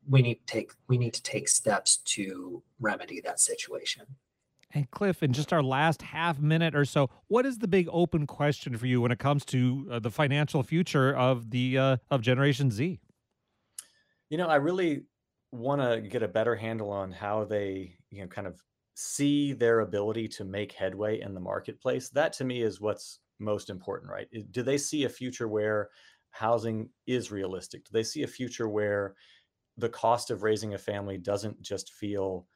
[0.08, 4.06] we need to take we need to take steps to remedy that situation.
[4.72, 8.28] And Cliff, in just our last half minute or so, what is the big open
[8.28, 12.22] question for you when it comes to uh, the financial future of the uh, of
[12.22, 13.00] Generation Z?
[14.30, 15.06] You know, I really
[15.52, 18.64] want to get a better handle on how they, you know, kind of
[18.96, 22.10] see their ability to make headway in the marketplace.
[22.10, 24.28] That to me is what's most important, right?
[24.52, 25.90] Do they see a future where
[26.32, 27.86] housing is realistic?
[27.86, 29.16] Do they see a future where
[29.78, 32.48] the cost of raising a family doesn't just feel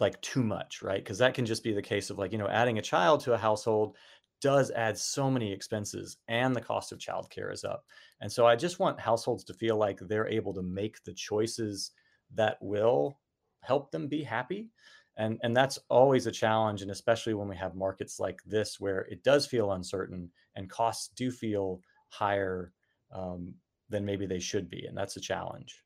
[0.00, 1.02] like too much, right?
[1.02, 3.32] Because that can just be the case of like, you know, adding a child to
[3.32, 3.96] a household
[4.44, 7.86] does add so many expenses and the cost of childcare is up.
[8.20, 11.92] And so I just want households to feel like they're able to make the choices
[12.34, 13.18] that will
[13.60, 14.68] help them be happy.
[15.16, 19.06] And and that's always a challenge and especially when we have markets like this where
[19.10, 22.70] it does feel uncertain and costs do feel higher
[23.12, 23.54] um,
[23.88, 25.83] than maybe they should be and that's a challenge.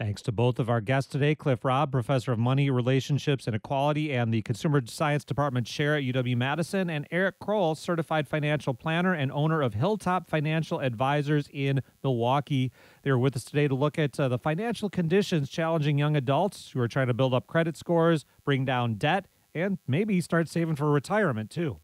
[0.00, 4.14] Thanks to both of our guests today Cliff Robb, Professor of Money, Relationships, and Equality,
[4.14, 9.12] and the Consumer Science Department Chair at UW Madison, and Eric Kroll, Certified Financial Planner
[9.12, 12.72] and owner of Hilltop Financial Advisors in Milwaukee.
[13.02, 16.70] They are with us today to look at uh, the financial conditions challenging young adults
[16.70, 20.76] who are trying to build up credit scores, bring down debt, and maybe start saving
[20.76, 21.78] for retirement too.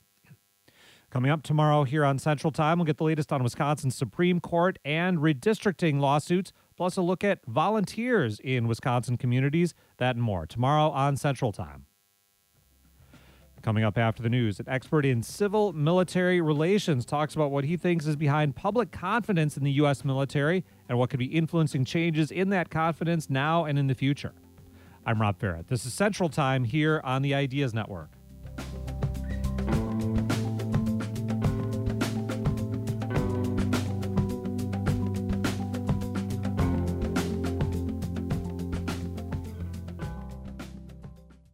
[1.10, 4.78] Coming up tomorrow here on Central Time, we'll get the latest on Wisconsin's Supreme Court
[4.84, 10.46] and redistricting lawsuits, plus a look at volunteers in Wisconsin communities, that and more.
[10.46, 11.86] Tomorrow on Central Time.
[13.62, 17.76] Coming up after the news, an expert in civil military relations talks about what he
[17.76, 20.04] thinks is behind public confidence in the U.S.
[20.04, 24.34] military and what could be influencing changes in that confidence now and in the future.
[25.04, 25.66] I'm Rob Ferrett.
[25.66, 28.10] This is Central Time here on the Ideas Network.